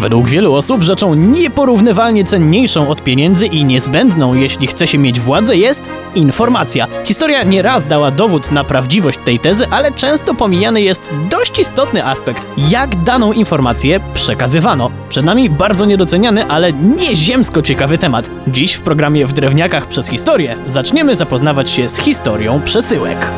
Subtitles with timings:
[0.00, 5.56] Według wielu osób rzeczą nieporównywalnie cenniejszą od pieniędzy i niezbędną, jeśli chce się mieć władzę,
[5.56, 6.86] jest informacja.
[7.04, 12.46] Historia nieraz dała dowód na prawdziwość tej tezy, ale często pomijany jest dość istotny aspekt,
[12.56, 14.90] jak daną informację przekazywano.
[15.08, 18.30] Przed nami bardzo niedoceniany, ale nieziemsko ciekawy temat.
[18.48, 23.32] Dziś w programie W Drewniakach przez historię zaczniemy zapoznawać się z historią przesyłek.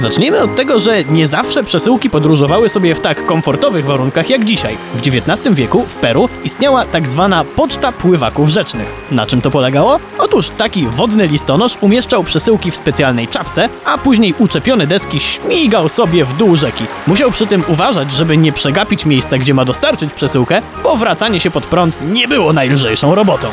[0.00, 4.76] Zacznijmy od tego, że nie zawsze przesyłki podróżowały sobie w tak komfortowych warunkach jak dzisiaj.
[4.94, 8.94] W XIX wieku w Peru istniała tak zwana poczta pływaków rzecznych.
[9.10, 10.00] Na czym to polegało?
[10.18, 16.24] Otóż taki wodny listonosz umieszczał przesyłki w specjalnej czapce, a później uczepione deski śmigał sobie
[16.24, 16.84] w dół rzeki.
[17.06, 21.50] Musiał przy tym uważać, żeby nie przegapić miejsca, gdzie ma dostarczyć przesyłkę, bo wracanie się
[21.50, 23.48] pod prąd nie było najlżejszą robotą.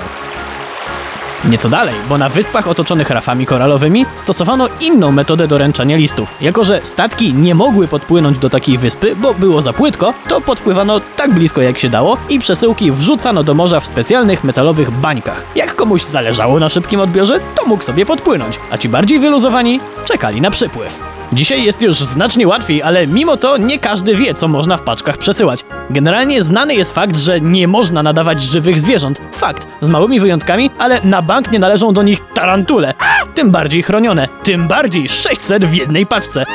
[1.45, 6.33] Nieco dalej, bo na wyspach otoczonych rafami koralowymi stosowano inną metodę doręczania listów.
[6.41, 11.01] Jako, że statki nie mogły podpłynąć do takiej wyspy, bo było za płytko, to podpływano
[11.15, 15.43] tak blisko jak się dało i przesyłki wrzucano do morza w specjalnych metalowych bańkach.
[15.55, 20.41] Jak komuś zależało na szybkim odbiorze, to mógł sobie podpłynąć, a ci bardziej wyluzowani czekali
[20.41, 21.16] na przypływ.
[21.33, 25.17] Dzisiaj jest już znacznie łatwiej, ale mimo to nie każdy wie, co można w paczkach
[25.17, 25.65] przesyłać.
[25.89, 29.21] Generalnie znany jest fakt, że nie można nadawać żywych zwierząt.
[29.31, 32.93] Fakt, z małymi wyjątkami, ale na bank nie należą do nich tarantule.
[33.35, 36.45] Tym bardziej chronione, tym bardziej 600 w jednej paczce.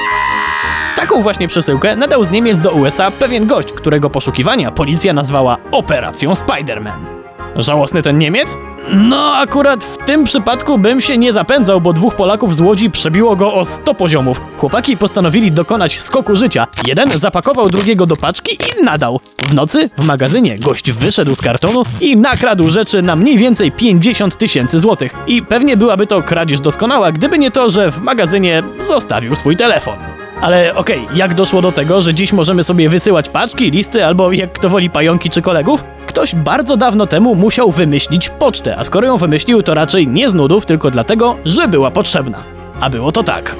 [0.96, 6.32] Taką właśnie przesyłkę nadał z Niemiec do USA pewien gość, którego poszukiwania policja nazwała Operacją
[6.32, 7.22] Spider-Man.
[7.56, 8.56] Żałosny ten Niemiec?
[8.91, 13.36] No, akurat w tym przypadku bym się nie zapędzał, bo dwóch Polaków z Łodzi przebiło
[13.36, 14.41] go o 100 poziomów.
[14.58, 16.66] Chłopaki postanowili dokonać skoku życia.
[16.86, 19.20] Jeden zapakował drugiego do paczki i nadał.
[19.39, 24.36] W nocy w magazynie gość wyszedł z kartonu i nakradł rzeczy na mniej więcej 50
[24.36, 25.14] tysięcy złotych.
[25.27, 30.11] I pewnie byłaby to kradzież doskonała, gdyby nie to, że w magazynie zostawił swój telefon.
[30.42, 34.33] Ale okej, okay, jak doszło do tego, że dziś możemy sobie wysyłać paczki, listy albo
[34.33, 35.85] jak kto woli pająki czy kolegów?
[36.07, 40.35] Ktoś bardzo dawno temu musiał wymyślić pocztę, a skoro ją wymyślił, to raczej nie z
[40.35, 42.39] nudów, tylko dlatego, że była potrzebna.
[42.80, 43.57] A było to tak.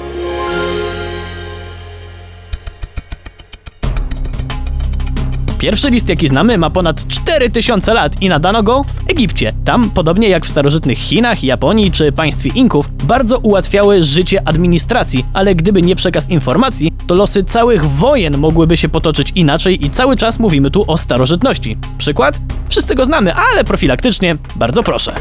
[5.63, 9.53] Pierwszy list, jaki znamy, ma ponad 4000 lat i nadano go w Egipcie.
[9.65, 15.55] Tam, podobnie jak w starożytnych Chinach, Japonii czy państwie Inków, bardzo ułatwiały życie administracji, ale
[15.55, 20.39] gdyby nie przekaz informacji, to losy całych wojen mogłyby się potoczyć inaczej i cały czas
[20.39, 21.77] mówimy tu o starożytności.
[21.97, 22.39] Przykład?
[22.69, 25.13] Wszyscy go znamy, ale profilaktycznie, bardzo proszę.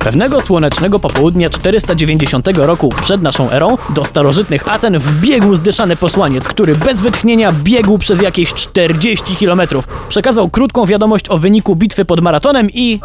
[0.00, 6.76] Pewnego słonecznego popołudnia 490 roku przed naszą erą do starożytnych Aten wbiegł zdyszany posłaniec, który
[6.76, 9.62] bez wytchnienia biegł przez jakieś 40 km.
[10.08, 13.00] Przekazał krótką wiadomość o wyniku bitwy pod maratonem i...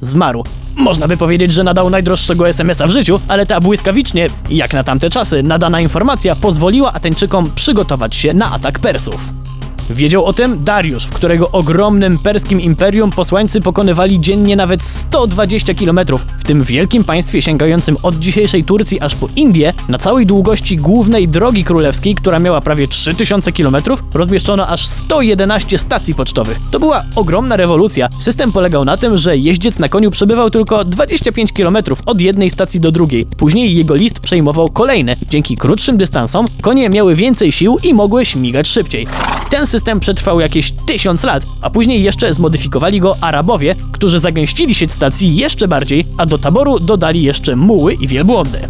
[0.00, 0.44] zmarł.
[0.76, 5.10] Można by powiedzieć, że nadał najdroższego SMS-a w życiu, ale ta błyskawicznie, jak na tamte
[5.10, 9.20] czasy, nadana informacja pozwoliła Ateńczykom przygotować się na atak Persów.
[9.90, 16.00] Wiedział o tym Dariusz, w którego ogromnym perskim imperium posłańcy pokonywali dziennie nawet 120 km.
[16.38, 21.28] W tym wielkim państwie sięgającym od dzisiejszej Turcji aż po Indię, na całej długości głównej
[21.28, 23.76] drogi królewskiej, która miała prawie 3000 km,
[24.14, 26.58] rozmieszczono aż 111 stacji pocztowych.
[26.70, 28.08] To była ogromna rewolucja.
[28.18, 31.76] System polegał na tym, że jeździec na koniu przebywał tylko 25 km
[32.06, 33.24] od jednej stacji do drugiej.
[33.36, 35.16] Później jego list przejmował kolejne.
[35.30, 39.06] Dzięki krótszym dystansom konie miały więcej sił i mogły śmigać szybciej.
[39.52, 44.92] Ten system przetrwał jakieś tysiąc lat, a później jeszcze zmodyfikowali go Arabowie, którzy zagęścili sieć
[44.92, 48.68] stacji jeszcze bardziej, a do taboru dodali jeszcze muły i wielbłądy.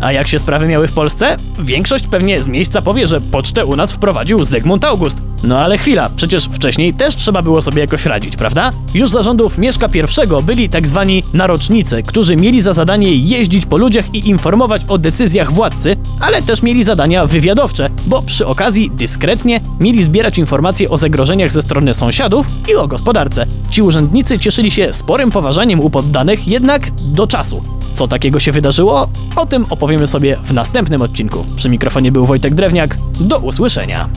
[0.00, 1.36] A jak się sprawy miały w Polsce?
[1.58, 5.22] Większość pewnie z miejsca powie, że pocztę u nas wprowadził Zygmunt August.
[5.42, 8.70] No ale chwila, przecież wcześniej też trzeba było sobie jakoś radzić, prawda?
[8.94, 13.76] Już za rządów Mieszka I byli tak zwani narocznicy, którzy mieli za zadanie jeździć po
[13.76, 19.60] ludziach i informować o decyzjach władcy, ale też mieli zadania wywiadowcze, bo przy okazji dyskretnie
[19.80, 23.46] mieli zbierać informacje o zagrożeniach ze strony sąsiadów i o gospodarce.
[23.70, 27.62] Ci urzędnicy cieszyli się sporym poważaniem u poddanych, jednak do czasu.
[27.94, 29.08] Co takiego się wydarzyło?
[29.36, 31.44] O tym opowiemy sobie w następnym odcinku.
[31.56, 32.96] Przy mikrofonie był Wojtek Drewniak.
[33.20, 34.08] Do usłyszenia.